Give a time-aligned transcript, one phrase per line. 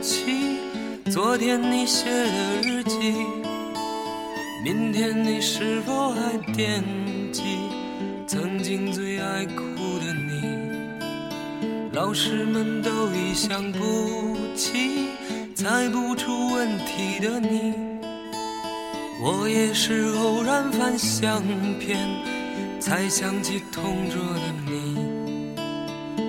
[0.00, 0.58] 起，
[1.10, 3.14] 昨天你写的日记，
[4.64, 6.82] 明天你是否还惦
[7.32, 7.42] 记
[8.26, 9.62] 曾经最爱哭
[9.98, 10.58] 的你？
[11.92, 15.08] 老师们都已想不起
[15.54, 17.74] 猜不出问题的你。
[19.22, 21.42] 我也是偶然翻相
[21.78, 21.98] 片，
[22.78, 24.96] 才想起同桌的你。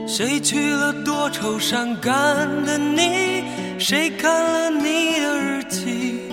[0.06, 2.14] 谁去了多愁善感
[2.66, 3.44] 的你？
[3.84, 6.30] 谁看了你的日记？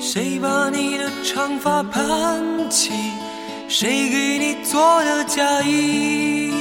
[0.00, 2.92] 谁把你的长发盘起？
[3.68, 6.52] 谁给你做的嫁衣？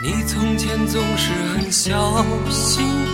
[0.00, 3.13] 你从前总是很小心。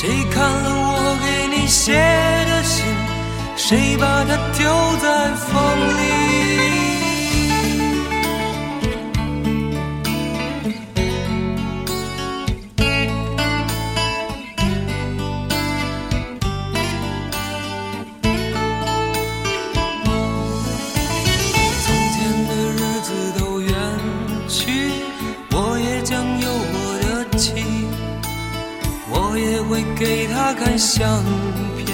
[0.00, 2.86] 谁看了我给你写的信？
[3.56, 4.62] 谁把它丢
[5.02, 5.50] 在风
[5.98, 6.87] 里？
[30.54, 31.22] 开相
[31.76, 31.86] 片，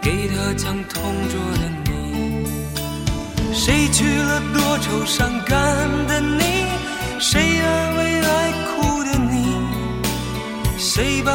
[0.00, 2.46] 给他讲同桌的你。
[3.52, 5.56] 谁娶了多愁善感
[6.06, 6.66] 的你？
[7.18, 9.58] 谁安慰爱哭的你？
[10.78, 11.32] 谁把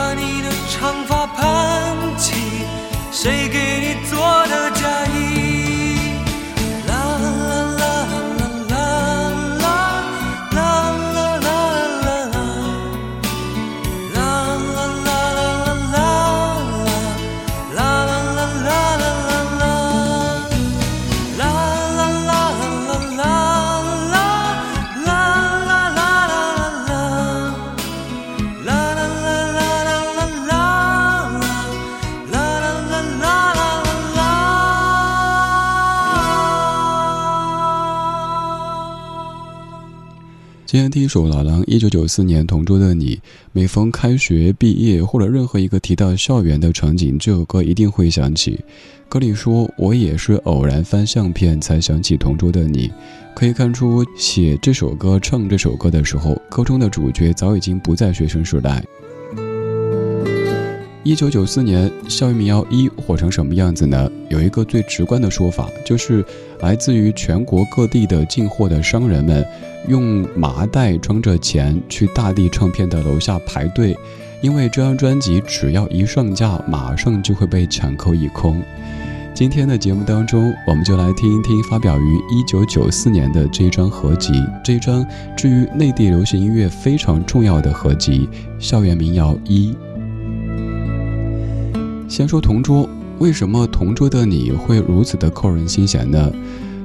[40.71, 43.19] 今天听一首老狼，一九九四年同桌的你，
[43.53, 48.59] 每逢开学、毕业或者任何一个提到校园的场景，这首歌一定会响起。
[49.09, 52.91] 歌里说：“我也是偶然翻相片才想起同桌的你。”
[53.33, 58.85] 可以看出，写这首歌、唱这首歌的时候，歌中的主角早已经不在学生时代。
[61.01, 64.11] 一九九四年，校园民谣一火成什么样子呢？
[64.27, 66.23] 有一个最直观的说法，就是
[66.59, 69.45] 来自于全国各地的进货的商人们，
[69.87, 73.97] 用麻袋装着钱去大地唱片的楼下排队，
[74.41, 78.61] 因为这张专辑只要一上架，马上就会被抢购一空。
[79.33, 85.07] 今天的节目当中，我们就来听一听发表于一九九四年的这一张合集，这一张
[85.37, 88.27] 至于内地流行音乐非常重要的合集
[88.63, 89.71] 《校园民谣一》。
[92.09, 92.89] 先说同桌，
[93.19, 96.31] 为什么同桌的你会如此的扣人心弦呢？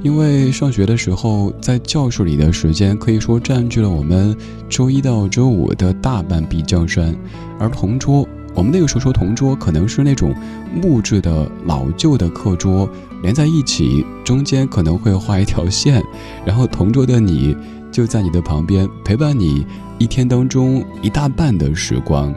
[0.02, 4.36] 因为上学的时候，在教室里的时间可以说占据了我们
[4.68, 7.16] 周一到周五的大半壁江山，
[7.58, 10.34] 而同桌，我们那个时候说同桌，可能是那种
[10.74, 12.86] 木质的老旧的课桌，
[13.22, 16.04] 连在一起，中间可能会画一条线，
[16.44, 17.56] 然后同桌的你
[17.90, 19.66] 就在你的旁边陪伴你
[19.96, 22.30] 一天当中一大半的时光。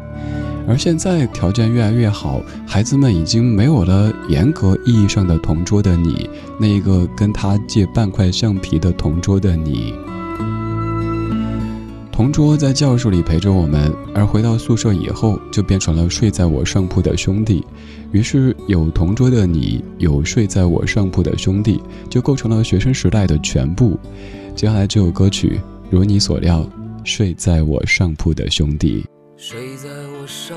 [0.67, 6.29] 而现在条件越来越好，孩子们已经没有了严格意义上的同桌的你，
[6.59, 9.93] 那一个跟他借半块橡皮的同桌的你。
[12.11, 17.63] 同桌在教室里陪着我们，而回到宿舍以后，就变成了睡在我上铺的兄弟。
[18.11, 23.97] 于是有同桌的你，有睡在我上铺的兄弟，就构成了学生时代的全部。
[24.55, 25.61] 接下来这首歌曲，
[25.91, 26.67] 如你所料，
[27.03, 29.05] 睡在我上铺的兄弟。
[29.37, 29.87] 睡在
[30.19, 30.56] 我上，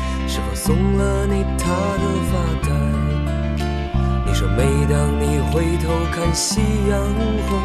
[0.71, 2.33] 送了你他的发
[2.63, 2.69] 带？
[4.25, 6.97] 你说每当你回头看夕阳
[7.49, 7.59] 红，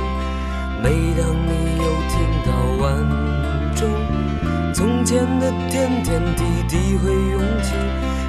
[0.82, 2.14] 每当你又听
[2.44, 2.50] 到
[2.82, 2.85] 晚
[3.76, 3.88] 钟，
[4.75, 7.76] 从前的点点滴滴会涌起，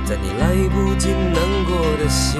[0.06, 2.40] 在你来不及难过的心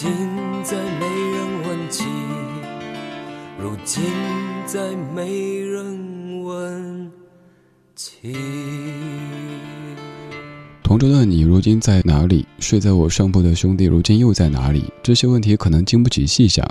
[0.00, 0.12] 如今
[0.62, 2.04] 再没人问起，
[3.60, 4.04] 如今
[4.64, 7.10] 再没人问
[7.96, 8.32] 起。
[10.84, 12.46] 同桌的你如今在哪里？
[12.60, 14.84] 睡在我上铺的兄弟如今又在哪里？
[15.02, 16.64] 这些问题可能经不起细想。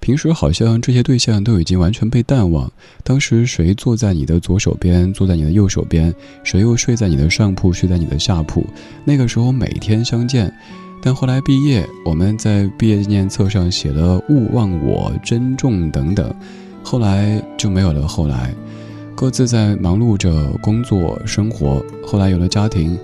[0.00, 2.72] 平时好像这些对象都已经完全被淡忘。
[3.04, 6.14] 当时谁坐在你的左手边，坐在你的右手边？
[6.42, 8.64] 谁又睡在你的上铺，睡在你的下铺？
[9.04, 10.50] 那个时候每天相见。
[11.02, 16.34] 但后来毕业，我们在毕业纪念册上写了“勿忘我，珍重”等等，
[16.82, 18.06] 后来就没有了。
[18.06, 18.54] 后来，
[19.14, 21.82] 各自在忙碌着工作生活。
[22.06, 22.98] 后来有了家庭，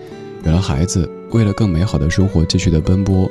[0.44, 3.30] 有了孩子，为了更美好的生活继续的奔波。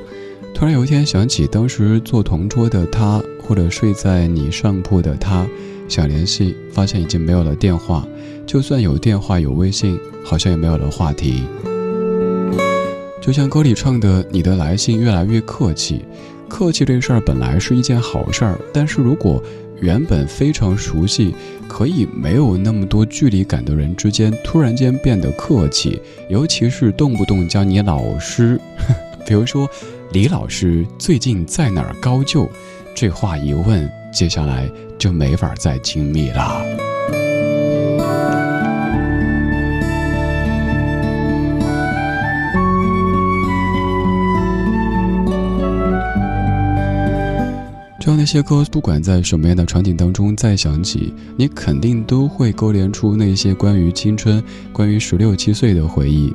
[0.54, 5.46] 突然有一天想起当时做同桌的他，或者睡在你上铺的他，
[5.88, 8.04] 想联系，发现已经没有了电话。
[8.48, 11.44] 就算有电话有微信，好像也没有了话题。
[13.26, 16.06] 就像歌里唱的，你的来信越来越客气。
[16.48, 19.42] 客气这事儿本来是一件好事儿，但是如果
[19.82, 21.34] 原本非常熟悉、
[21.68, 28.62] 可以没有那么多距离感的人之间突然间变得客气，尤其是动不动叫你老师，
[29.26, 29.68] 比如说
[30.12, 32.48] 李老师最近在哪儿高就，
[32.94, 36.64] 这话一问，接下来就没法再亲密了。
[48.06, 56.32] 就像那些歌，不管在什么样的场景当中再响起，你肯定都会勾连出那些关于青春、关于十六七岁的回忆。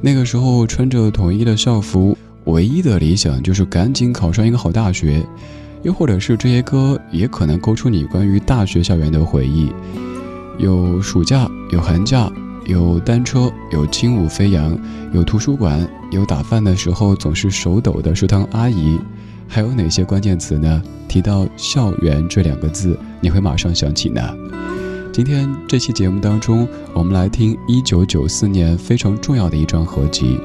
[0.00, 5.24] 那个时候穿着统一的校服，唯一的理想就是赶紧考上一个好大学。
[5.84, 9.70] 又或者是这些歌也可能勾出你关于大学校园的回忆，
[10.58, 12.28] 有暑假，有寒假，
[12.66, 14.76] 有单车，有轻舞飞扬，
[15.12, 18.98] 有图书馆，有打饭的时候总是手抖的食堂阿姨。
[19.54, 20.82] 还有哪些关键词呢？
[21.06, 24.34] 提到校园这两个字，你会马上想起呢？
[25.12, 30.40] 今天这期节目当中，我们来听一九九四年非常重要的一张合集。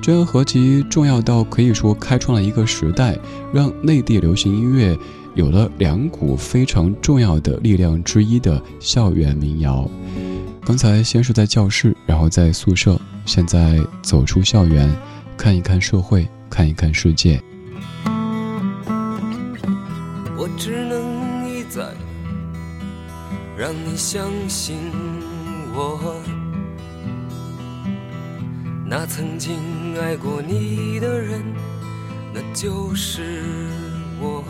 [0.00, 3.18] 这张合集重要到可以说开创了一个时代，
[3.52, 4.96] 让内地流行音乐
[5.34, 9.86] 有了两股非常重要的力量之一的校园民谣。
[10.64, 14.90] 刚才先是在教室，然后在宿舍，现在走出校园，
[15.36, 17.38] 看一看社会，看一看世界。
[23.96, 24.76] 相信
[25.74, 26.20] 我，
[28.84, 29.58] 那曾经
[29.98, 31.42] 爱过你的人，
[32.34, 33.42] 那就是
[34.20, 34.44] 我。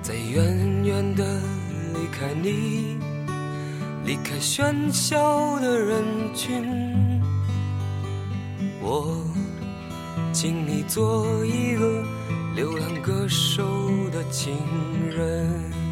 [0.00, 1.24] 在远远的
[1.94, 2.98] 离开你，
[4.06, 6.02] 离开喧嚣的人
[6.34, 7.20] 群，
[8.80, 9.22] 我
[10.32, 12.02] 请你做一个
[12.56, 13.62] 流浪歌手
[14.10, 14.56] 的情
[15.10, 15.83] 人。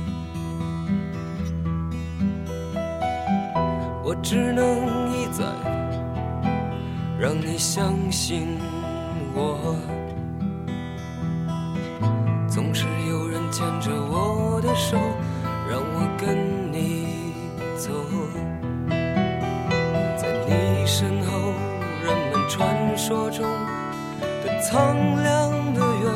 [4.22, 5.44] 只能一再
[7.18, 8.56] 让你相信
[9.34, 9.76] 我，
[12.48, 14.96] 总是有人牵着我的手，
[15.68, 17.34] 让我跟你
[17.76, 17.90] 走，
[20.16, 21.52] 在你身后，
[22.02, 23.44] 人们传说中
[24.44, 26.12] 的苍凉的远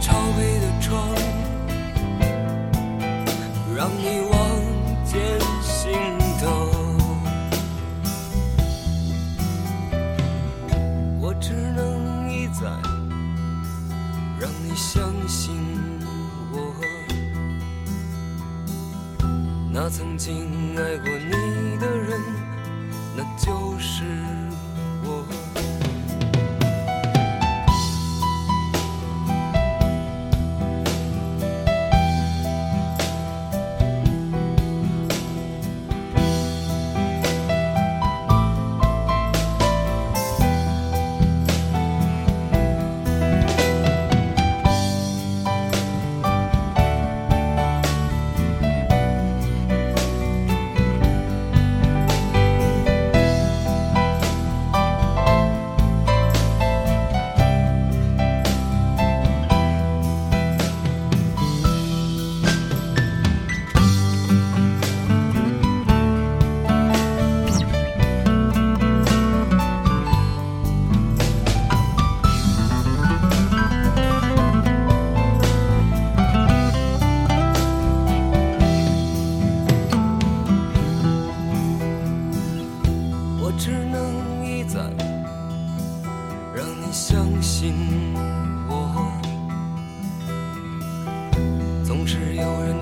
[0.00, 1.14] 敲黑的窗
[3.74, 4.25] 让你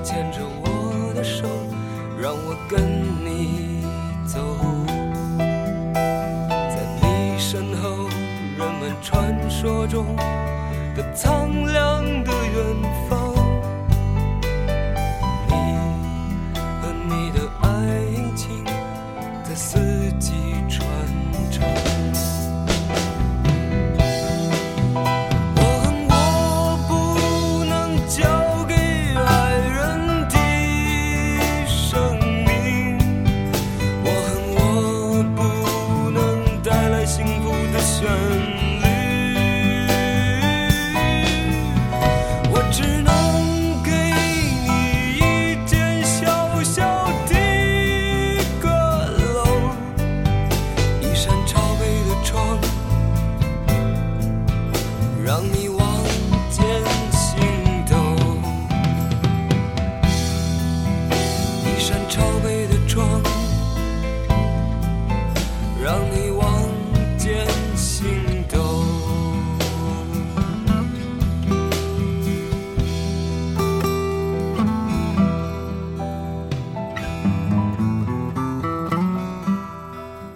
[0.05, 1.49] 牵着我的手
[2.21, 2.79] 让我跟
[3.25, 3.83] 你
[4.27, 4.39] 走。
[6.69, 8.07] 在你身后
[8.59, 10.15] 人们传说中
[10.95, 11.64] 的苍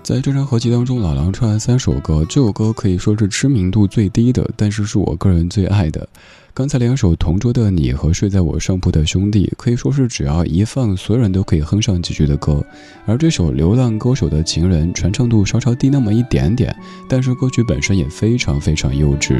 [0.09, 6.09] 在这张合集当中，老狼唱了三首歌，这首歌可以说是知名度最低的，但是是我个人最爱的。
[6.55, 12.65] 刚才两首《同桌的你》和《睡在我上铺的兄弟》，可以说是只要一放，所有人都可以哼上几句的歌。
[13.05, 16.75] 而这首《流浪歌手的情人》，传唱度稍稍低那么一点点，
[17.07, 19.39] 但是歌曲本身也非常非常幼稚。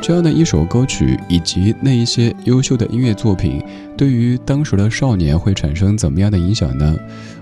[0.00, 3.60] 这样的一首歌曲，以及那一些优秀的音乐作品，
[3.96, 6.96] 对于当时的少年会产生怎么样的影响呢？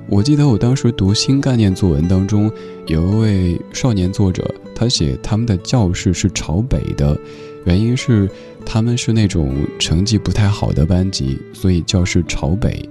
[0.08, 2.50] 我记得我当时读新概念作文当中，
[2.86, 7.18] 有一位少年作者，他写他们的教室是朝北的，
[7.64, 8.30] 原因是
[8.64, 12.88] 他们是那种成绩不太好的班级，所以教室朝北。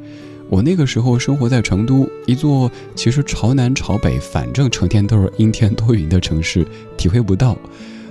[0.49, 6.67] 我那个时候生活在成都，一座其实朝南朝北，反正成天都是阴天多云的城市，
[6.97, 7.57] 体会不到。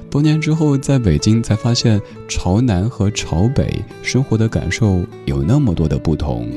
[0.08, 6.49] 多年之后在北京才发现，朝南和朝北生活的感受有那么多的不同。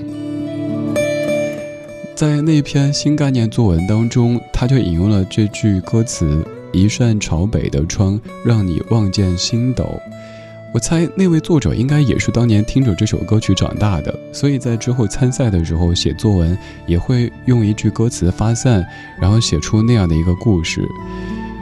[2.18, 6.44] 在那篇新概念作文当中，他就引用了这句歌词
[6.74, 10.02] ：“一扇朝北的窗，让你望见星斗。”
[10.74, 16.58] 我猜那位作者应该也是当年听着这首歌曲长大的，所以在之后参赛的时候写作文
[16.88, 18.84] 也会用一句歌词发散，
[19.22, 20.82] 然后写出那样的一个故事。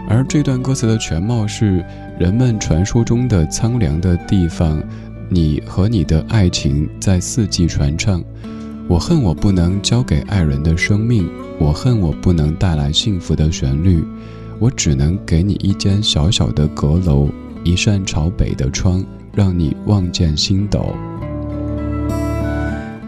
[0.08, 1.84] 而这段歌词的全貌是：
[2.18, 4.82] 人们传说中的苍凉的地方，
[5.28, 8.24] 你和你的爱情在四季传唱。
[8.88, 11.28] 我恨我不能交给爱人的生命，
[11.60, 14.04] 我恨我不能带来幸福的旋律，
[14.60, 17.28] 我只能给你一间小小的阁楼，
[17.64, 20.96] 一扇朝北的窗，让你望见星斗。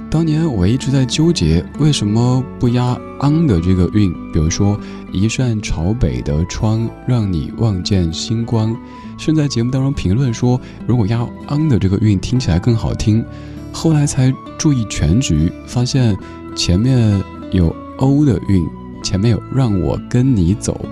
[0.10, 4.12] 当年我一直在纠结，为什么不押昂的这个韵？
[4.34, 4.80] 比如说，
[5.12, 8.76] 一扇朝北的窗，让你望见星光。
[9.16, 13.24] 现在节目当中评论说，如果押昂的这个韵，听起来更好听。
[13.72, 16.18] 后来才注意全局，发现
[16.56, 18.66] 前面有“欧”的韵，
[19.04, 20.84] 前面有“让我跟你走”，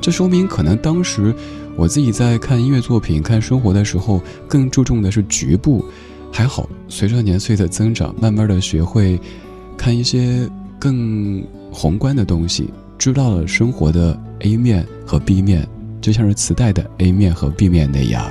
[0.00, 1.34] 这说明可能当时
[1.76, 5.84] 我自己在看音乐作品、看生活的时候，更注重的是局部。
[6.32, 9.20] 还好，随着年岁的增长，慢慢的学会
[9.76, 15.64] 看一些更宏观的东西，知道了生活的 A 面和 B 面，
[16.00, 18.24] 就像是磁带的 A 面和 B 面那样。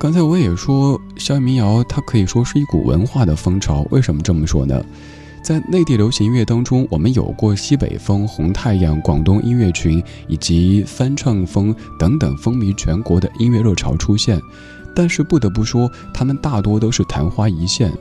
[0.00, 3.86] 刚才我也说，校园民谣它可以说是一股文化的风潮。
[3.90, 4.82] 为什么这么说呢？
[5.42, 14.40] 在内地流行音乐当中，我们有过西北风、红太阳、广东音乐群以及翻唱风等等风靡全国的音乐热潮出现，
[14.96, 17.92] 但是不得不说，他们大多都是昙花一现。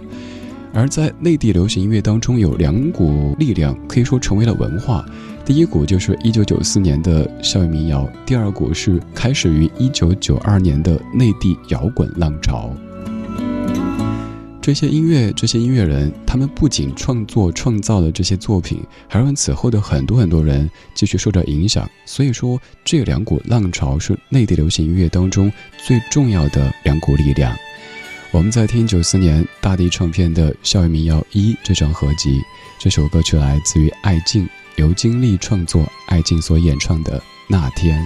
[0.73, 5.05] 而在内地流行音乐当中，有两股力量可以说成为了文化。
[5.45, 12.71] 第一股就是一九九四年的校园民谣，第二股是开始于一九九二年的内地摇滚浪潮。
[14.61, 21.89] 这些音乐，这些音乐人，他们不仅创作创造了这些作品，还让此后的很多很多人继续受到影响。
[22.05, 25.51] 所以说，这两股浪潮是内地流行音乐当中
[25.83, 27.51] 最重要的两股力量。
[28.31, 32.39] 我们在听九四年大地唱片的《校园民谣一》这张合集，
[32.77, 34.47] 这首歌曲来自于艾静。
[34.75, 37.99] 由金立创作，艾静所演唱的《那天》。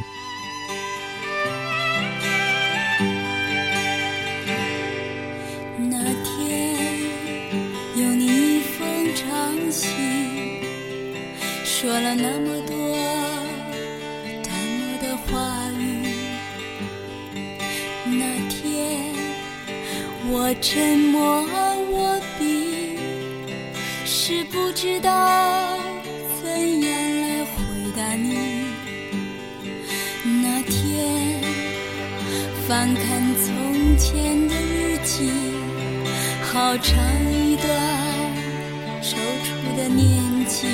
[32.68, 35.30] 翻看从前的日记，
[36.44, 36.96] 好长
[37.30, 37.68] 一段
[39.02, 40.68] 踌躇的年纪。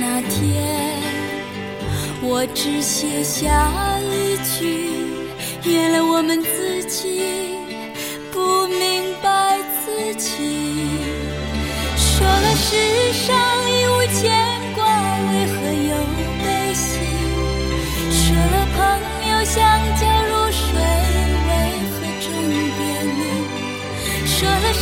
[0.00, 0.64] 那天，
[2.22, 4.88] 我只写下一句：
[5.64, 7.22] 原来我们自己
[8.32, 10.88] 不明白自己。
[11.96, 13.36] 说了世上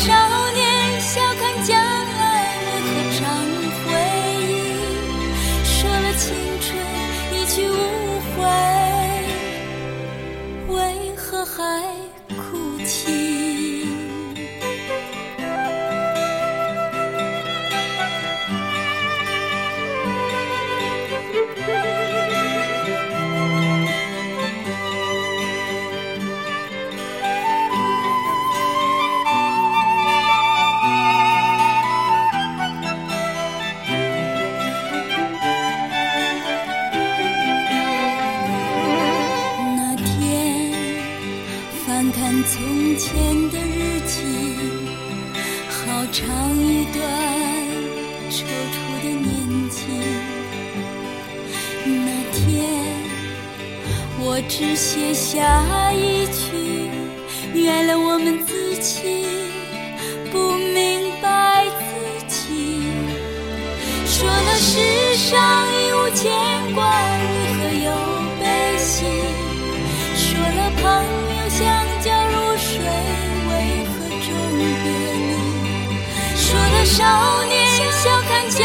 [0.00, 0.29] 上
[54.40, 56.88] 我只写下一句：
[57.52, 59.26] 原谅我们自己，
[60.32, 62.88] 不明白自己。
[64.06, 64.80] 说了世
[65.14, 66.32] 上已无牵
[66.74, 66.88] 挂，
[67.20, 67.92] 为何又
[68.40, 68.42] 悲
[68.78, 69.04] 喜？
[70.16, 70.88] 说了朋
[71.36, 71.60] 友相
[72.00, 72.80] 交如水，
[73.44, 73.52] 为
[73.92, 74.26] 何终
[74.56, 74.88] 别
[75.20, 75.36] 离？
[76.34, 77.52] 说了少年
[77.92, 78.64] 笑看将